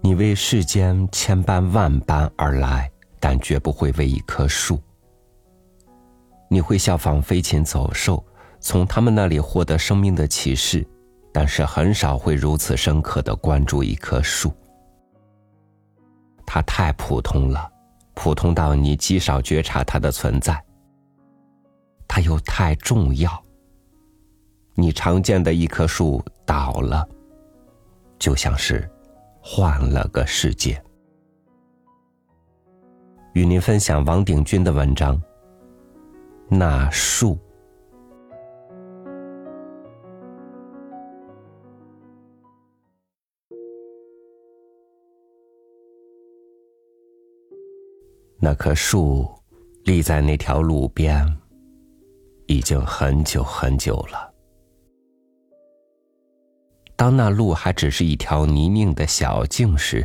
[0.00, 4.80] 你为世间千般万般而来，但绝不会为一棵树。
[6.48, 8.24] 你会效仿飞禽走兽，
[8.60, 10.86] 从他们那里获得生命的启示，
[11.32, 14.52] 但是很少会如此深刻的关注一棵树。
[16.46, 17.70] 它太普通了，
[18.14, 20.58] 普通到你极少觉察它的存在。
[22.06, 23.30] 它又太重要。
[24.74, 27.06] 你常见的一棵树倒了，
[28.18, 28.88] 就像是
[29.40, 30.82] 换了个世界。
[33.34, 35.20] 与您分享王鼎钧的文章。
[36.48, 37.38] 那树，
[48.40, 49.28] 那棵树
[49.84, 51.26] 立在那条路边，
[52.46, 54.32] 已经很久很久了。
[56.98, 60.04] 当那路还只是一条泥泞的小径时，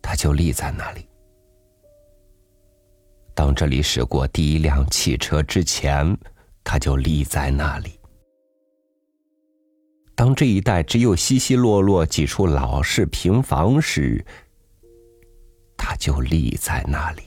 [0.00, 1.04] 它就立在那里。
[3.34, 6.16] 当这里驶过第一辆汽车之前，
[6.62, 7.90] 他就立在那里；
[10.14, 14.24] 当这一带只有稀稀落落几处老式平房时，
[15.76, 17.22] 他就立在那里。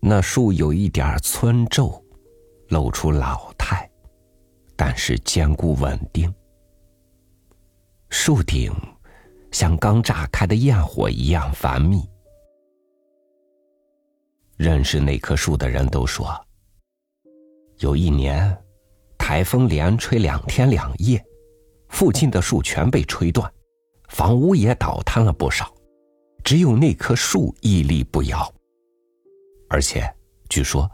[0.00, 2.02] 那树有一点村皱，
[2.68, 3.90] 露出老态，
[4.84, 6.34] 但是坚固稳定。
[8.10, 8.72] 树顶。
[9.52, 12.02] 像刚炸开的焰火一样繁密。
[14.56, 16.34] 认识那棵树的人都说，
[17.78, 18.58] 有一年，
[19.16, 21.24] 台风连吹两天两夜，
[21.88, 23.48] 附近的树全被吹断，
[24.08, 25.72] 房屋也倒塌了不少，
[26.42, 28.52] 只有那棵树屹立不摇。
[29.68, 30.12] 而且，
[30.48, 30.90] 据说，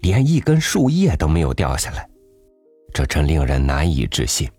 [0.00, 2.08] 连一根树叶都没有掉下来，
[2.92, 4.50] 这真令人难以置信。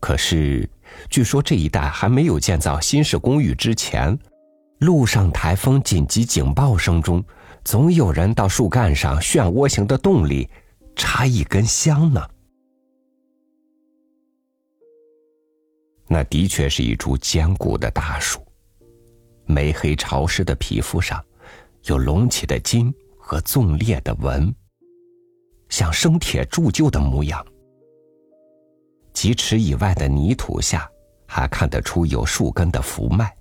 [0.00, 0.68] 可是。
[1.10, 4.18] 据说这一带还没有建造新式公寓之前，
[4.78, 7.22] 路上台风紧急警报声中，
[7.62, 10.48] 总有人到树干上漩涡形的洞里
[10.96, 12.26] 插一根香呢。
[16.06, 18.40] 那的确是一株坚固的大树，
[19.44, 21.22] 煤黑潮湿的皮肤上，
[21.84, 24.52] 有隆起的筋和纵裂的纹，
[25.68, 27.44] 像生铁铸就的模样。
[29.12, 30.88] 几尺以外的泥土下，
[31.26, 33.34] 还看得出有树根的浮脉。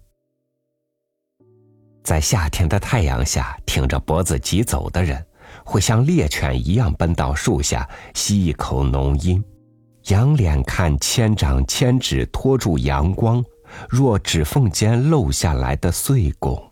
[2.03, 5.23] 在夏天的太阳下，挺着脖子疾走的人，
[5.65, 9.43] 会像猎犬一样奔到树下吸一口浓阴，
[10.05, 13.43] 仰脸看千掌千指托住阳光，
[13.89, 16.63] 若指缝间漏下来的碎汞。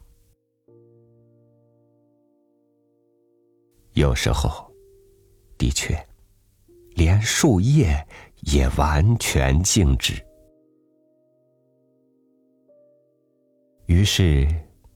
[3.92, 4.65] 有时候，
[5.58, 5.98] 的确，
[6.96, 8.06] 连树叶。
[8.54, 10.24] 也完全静止。
[13.88, 14.48] 于是，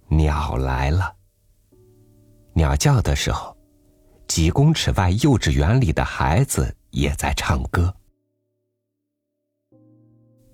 [0.07, 1.15] 鸟来了。
[2.53, 3.57] 鸟叫的时候，
[4.27, 7.91] 几公尺外幼稚园里的孩子也在唱歌。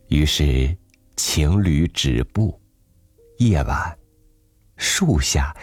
[0.08, 0.74] 于是，
[1.18, 2.58] 情侣止步。
[3.40, 4.00] 夜晚，
[4.78, 5.54] 树下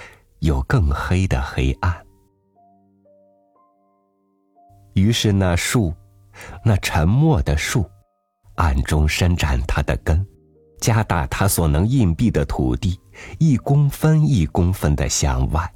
[0.40, 2.06] 有更黑的黑暗。
[4.94, 5.94] 于是，那树。
[6.64, 7.84] 那沉默的树，
[8.54, 10.26] 暗中伸展它的根，
[10.80, 12.98] 加大它所能隐蔽的土地，
[13.38, 15.70] 一公分一公分的向外。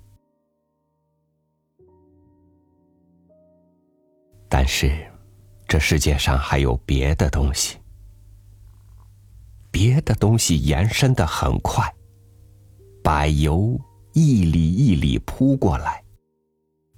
[4.48, 5.06] 但是，
[5.68, 7.76] 这世界上还有别的东西，
[9.70, 11.94] 别的东西延伸的很快，
[13.04, 13.78] 柏油
[14.14, 16.02] 一里一里扑过来，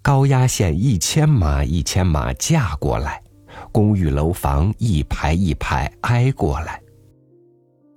[0.08, 3.22] 高压线一千码一千码架过来。
[3.70, 6.80] 公寓楼房一排一排挨过来，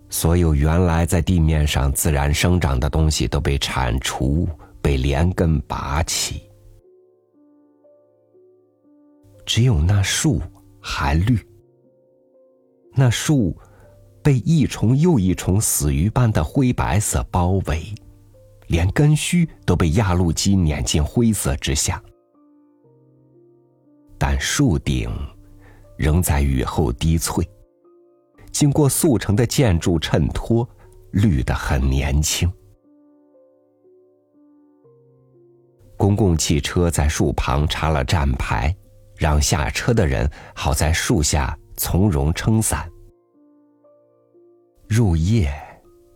[0.10, 4.46] 所有原来在地面上自然生长的东西都被铲除，
[4.82, 6.42] 被连根拔起，
[9.46, 10.42] 只有那树
[10.82, 11.40] 还绿。
[12.94, 13.58] 那树
[14.22, 17.82] 被一重又一重死鱼般的灰白色包围，
[18.72, 22.02] 连根须都被压路机碾进灰色之下，
[24.18, 25.12] 但树顶。
[25.98, 27.48] 仍在雨后低翠，
[28.52, 30.68] 经过速成的建筑衬托，
[31.12, 32.52] 绿得很年轻。
[35.96, 38.76] 公共汽车在树旁插了站牌，
[39.16, 42.90] 让下车的人好在树下从容撑伞。
[44.88, 45.54] 入夜，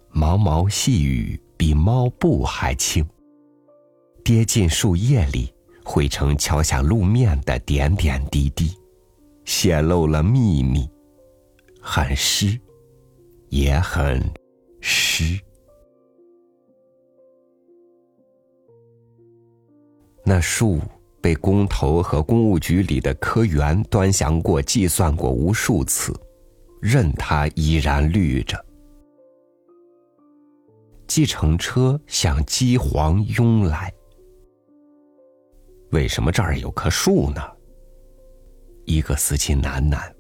[0.10, 3.06] 毛毛细雨比猫步还轻，
[4.24, 5.54] 跌进树叶里，
[5.84, 8.72] 汇成敲响路面的点点滴滴。
[9.46, 10.90] 显露了秘密，
[11.80, 12.60] 很湿，
[13.50, 14.19] 也很
[14.81, 15.40] 湿。
[20.24, 20.81] 那树
[21.22, 26.12] 被工头和公务局里的科员端详过、计算过无数次，
[26.81, 28.66] 任它依然绿着。
[31.07, 33.94] 计程车向机皇拥来。
[35.92, 37.42] 为什么这儿有棵树呢？
[38.86, 40.12] 一个司机喃喃。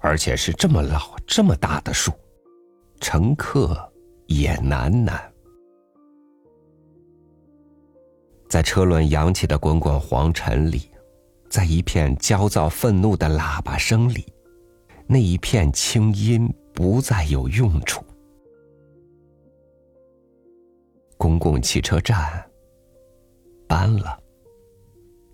[0.00, 2.12] 而且是这么老、这么大的树，
[3.00, 3.92] 乘客
[4.26, 5.20] 也喃喃。
[8.48, 10.90] 在车轮扬起的滚滚黄尘里，
[11.48, 14.26] 在一片焦躁愤怒的喇叭声里，
[15.06, 18.04] 那一片清音不再有用处。
[21.22, 22.18] 公共汽车站
[23.68, 24.20] 搬了，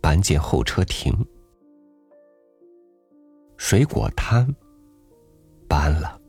[0.02, 1.10] 搬进候车亭。
[3.56, 4.46] 水果摊
[5.66, 6.20] 搬了，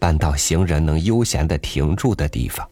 [0.00, 2.66] 搬到行人能悠闲的停住的地方。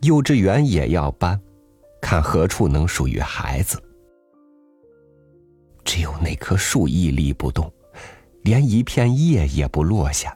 [0.00, 1.38] 幼稚园也要搬，
[2.00, 3.78] 看何处能属于孩子。
[5.84, 7.70] 只有那棵树屹立不动，
[8.40, 10.34] 连一片叶也不落下。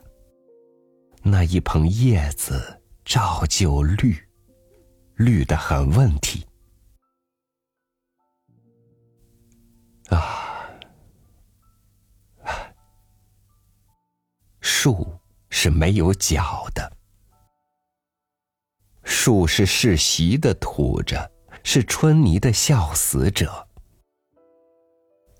[1.23, 2.61] 那一捧叶子
[3.05, 4.17] 照旧绿，
[5.13, 6.43] 绿的很问题。
[10.09, 10.67] 啊！
[14.59, 15.19] 树
[15.49, 16.97] 是没有脚的，
[19.03, 21.31] 树是世袭的土着，
[21.63, 23.67] 是春泥的笑死者。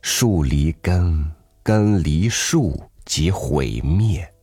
[0.03, 1.31] 树离根，
[1.63, 4.34] 根离树，即毁灭。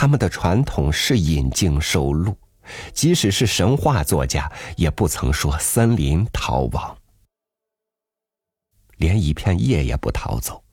[0.00, 2.34] 他们的传统是引颈受戮，
[2.94, 6.96] 即使是神话作家，也不曾说森林逃亡，
[8.96, 10.64] 连一片叶也不逃走，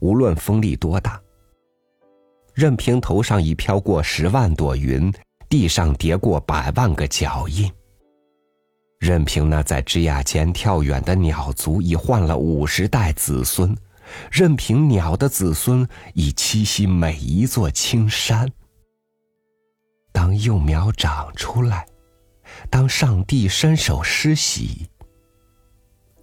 [0.00, 1.20] 无论风力多大。
[2.54, 5.12] 任凭头上已飘过十万朵云，
[5.48, 7.68] 地上叠过百万个脚印。
[9.00, 13.76] 任凭那在枝桠间跳远的鸟族已换了五十代子孙，
[14.30, 15.84] 任凭鸟的子孙
[16.14, 18.48] 已栖息每一座青山。
[20.16, 21.86] 当幼苗长出来，
[22.70, 24.88] 当上帝伸手施洗，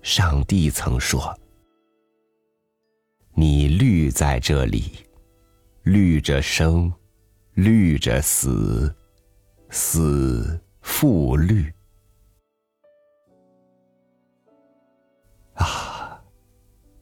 [0.02, 1.32] 上帝曾说
[3.38, 5.06] ：“你绿在这里。”
[5.86, 6.92] 绿着生，
[7.54, 8.92] 绿着死，
[9.70, 11.72] 死复绿。
[15.54, 16.20] 啊！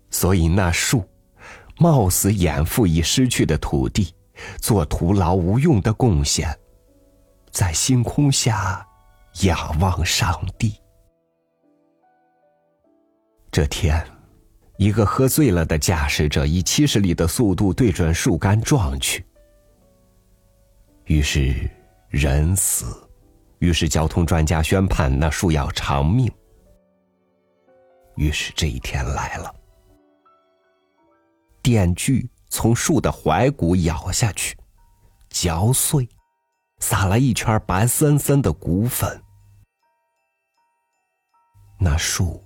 [0.09, 1.07] 所以那树，
[1.77, 4.13] 貌似掩覆已失去的土地，
[4.59, 6.53] 做徒劳无用的贡献，
[7.51, 8.85] 在星空下
[9.43, 10.73] 仰望上帝。
[13.51, 14.03] 这天。
[14.77, 19.23] 一个喝醉了的驾驶者以七十里的速度对准树干撞去，
[21.05, 21.69] 于是
[22.09, 23.07] 人死，
[23.59, 26.31] 于是交通专家宣判那树要偿命，
[28.15, 29.53] 于是这一天来了。
[31.61, 34.57] 电锯从树的踝骨咬下去，
[35.29, 36.09] 嚼碎，
[36.81, 39.23] 撒了一圈白森森的骨粉，
[41.79, 42.45] 那树。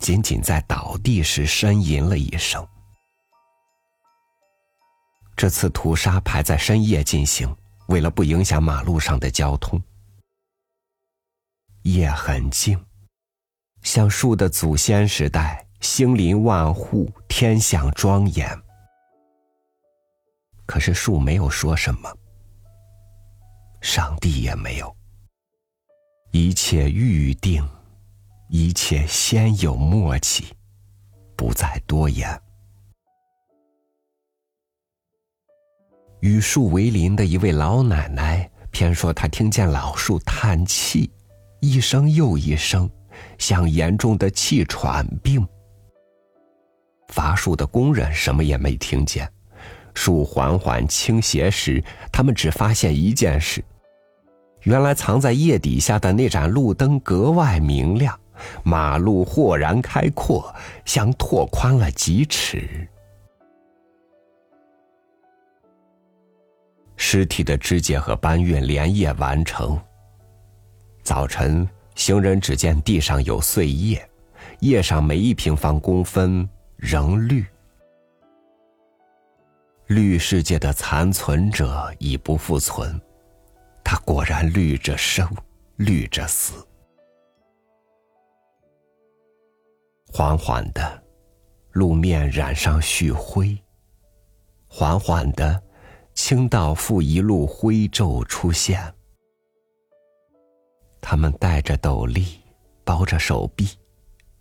[0.00, 2.66] 仅仅在倒地时呻吟了一声。
[5.36, 7.54] 这次屠杀排在深夜进行，
[7.88, 9.78] 为了不影响马路上的交通。
[11.82, 12.82] 夜很静，
[13.82, 18.58] 像树的祖先时代，星林万户，天象庄严。
[20.64, 22.10] 可是树没有说什么，
[23.80, 24.94] 上帝也没有，
[26.30, 27.66] 一切预定。
[28.52, 30.44] 一切先有默契，
[31.36, 32.28] 不再多言。
[36.18, 41.12] 与树为邻的一位老奶奶偏说，她听见老树叹气，
[41.60, 42.90] 一声又一声，
[43.38, 45.46] 像严重的气喘病。
[47.06, 49.32] 伐树的工人什么也没听见。
[49.94, 51.80] 树缓缓倾斜时，
[52.12, 53.64] 他们只发现一件事：
[54.62, 58.18] 原来藏在叶底下的那盏路灯格外明亮。
[58.62, 60.54] 马路豁然开阔，
[60.86, 62.88] 像拓宽了几尺。
[66.96, 69.78] 尸体的肢解和搬运连夜完成。
[71.02, 74.08] 早晨，行人只见地上有碎叶，
[74.60, 77.44] 叶上每一平方公分仍绿。
[79.86, 82.98] 绿世界的残存者已不复存，
[83.90, 85.28] 它果然绿着生，
[85.74, 86.64] 绿着死。
[90.12, 91.02] 缓缓的，
[91.72, 93.60] 路面染上絮灰，
[94.68, 95.60] 缓缓的，
[96.14, 98.80] 清道夫一路灰皱出现。
[101.00, 102.40] 他们戴着斗笠，
[102.84, 103.70] 包着手臂，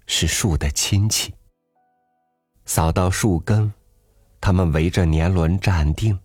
[0.06, 1.34] 是树的亲戚。
[2.66, 3.74] 扫到树根，
[4.40, 6.20] 他们围着年轮站定，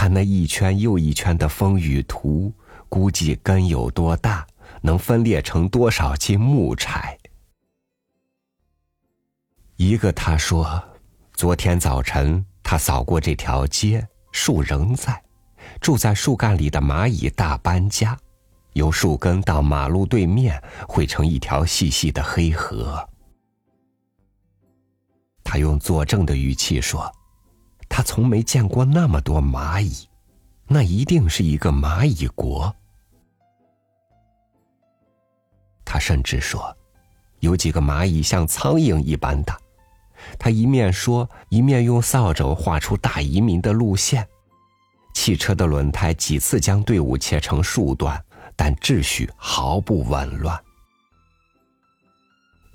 [0.00, 2.54] 看那一圈又一圈的风雨图，
[2.88, 4.46] 估计根有多大，
[4.80, 7.18] 能分裂成多少斤木柴。
[9.74, 10.80] 一个他说，
[11.32, 15.20] 昨天早晨他扫过这条街，树仍在，
[15.80, 18.16] 住在树干里的蚂蚁大搬家，
[18.74, 23.04] 由树根到马路对面汇成一条细细的黑河。
[25.42, 27.12] 他用作证的语气说
[27.98, 30.06] ：“他从没见过那么多蚂蚁，
[30.68, 32.72] 那一定是一个蚂蚁国。”
[35.84, 36.72] 他甚至说，
[37.40, 39.58] 有几个蚂蚁像苍蝇一般大。
[40.38, 44.24] 他一面说，一面用扫帚画出大移民的路线。
[45.12, 48.24] 汽车的轮胎几次将队伍切成数段，
[48.54, 50.56] 但秩序毫不紊乱。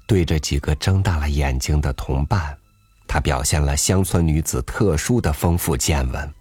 [0.05, 2.57] 对着几个睁大了眼睛的同伴。
[3.07, 6.33] 他表现了乡村女子特殊的丰富见闻。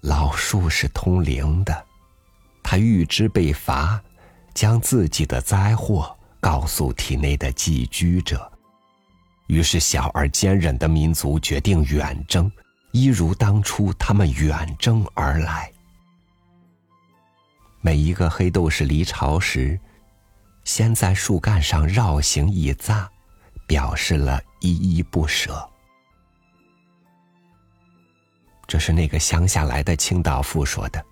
[0.00, 1.86] 老树是通灵的，
[2.62, 4.02] 他预知被罚，
[4.52, 8.50] 将自己的灾祸告诉体内的寄居者。
[9.46, 12.50] 于是，小而坚忍的民族决定远征，
[12.90, 15.70] 一如当初他们远征而来。
[17.80, 19.78] 每一个黑斗士离巢时，
[20.64, 23.06] 先在树干上绕行一匝。
[23.66, 25.68] 表示了依依不舍。
[28.66, 31.04] 这是那个乡下来的清道夫说的。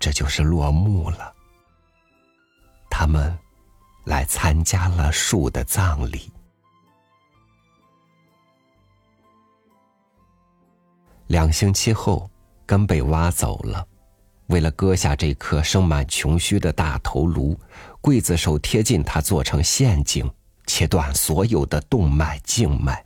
[0.00, 1.34] 这就是落幕了。
[2.88, 3.36] 他们
[4.04, 6.32] 来参加了树的葬礼。
[11.26, 12.30] 两星期后，
[12.64, 13.86] 根被挖走了。
[14.46, 17.58] 为了割下这颗生满琼须的大头颅，
[18.00, 20.28] 刽子手贴近它，做成陷阱。
[20.68, 23.02] 切断所有的动脉静脉。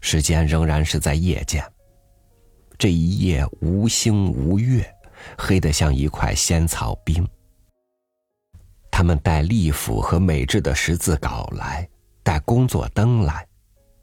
[0.00, 1.64] 时间仍然是在夜间。
[2.78, 4.88] 这一夜无星无月，
[5.36, 7.26] 黑得像一块仙草冰。
[8.90, 11.88] 他们带利斧和美制的十字镐来，
[12.22, 13.44] 带工作灯来。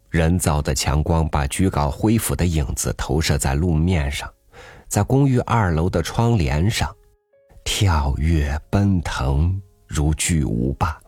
[0.10, 4.30] 人造的强光把举镐挥斧的影子投射在路面上，
[4.88, 6.94] 在公寓二楼的窗帘上，
[7.64, 11.00] 跳跃奔腾如巨无霸。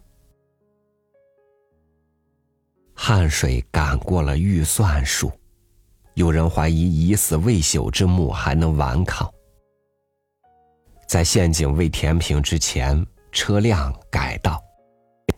[3.00, 5.32] 汗水赶过了预算数，
[6.16, 9.32] 有人怀疑已死未朽之木还能顽抗。
[11.08, 14.62] 在陷阱未填平之前，车辆改道，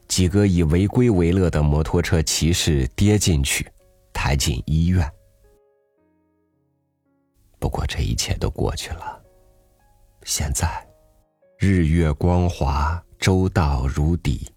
[0.07, 3.69] 几个以违规为乐的摩托车骑士跌进去，
[4.13, 5.07] 抬进医院。
[7.59, 9.21] 不过这一切都过去了，
[10.23, 10.87] 现在，
[11.59, 14.47] 日月光华，周到如砥。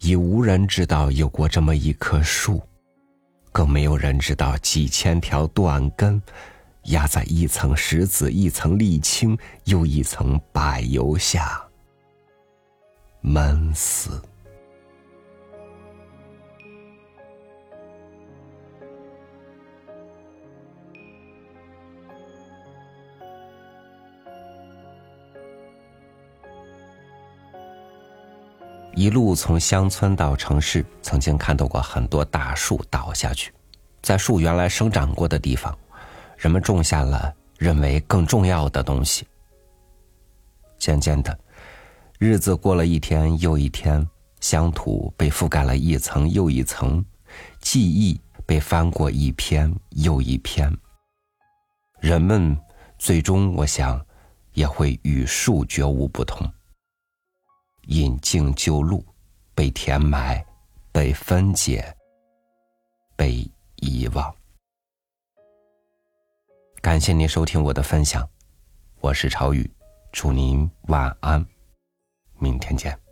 [0.00, 2.62] 已无人知道有过这么一棵树，
[3.52, 6.22] 更没有人知道几千条断根
[6.84, 11.60] 压在一层石子、一层沥青、又一层柏油下
[13.20, 14.22] 闷死。
[28.98, 33.52] 一路从乡村到城市，曾经看到过很多大树倒下去，
[34.02, 35.72] 在树原来生长过的地方，
[36.36, 39.24] 人们种下了认为更重要的东西。
[40.78, 41.38] 渐渐的，
[42.18, 44.04] 日子过了一天又一天，
[44.40, 47.04] 乡土被覆盖了一层又一层，
[47.60, 50.76] 记忆被翻过一篇又一篇。
[52.00, 52.58] 人们
[52.98, 54.04] 最终，我想，
[54.54, 56.44] 也会与树绝无不同。
[57.88, 59.02] 引径就路，
[59.54, 60.44] 被填埋，
[60.92, 61.96] 被分解，
[63.16, 64.34] 被遗忘。
[66.82, 68.28] 感谢您收听我的分享，
[69.00, 69.70] 我是朝雨，
[70.12, 71.42] 祝您晚安，
[72.38, 73.07] 明天见。